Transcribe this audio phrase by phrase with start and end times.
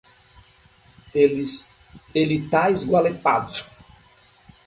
[1.13, 3.63] Ele tá esgualepado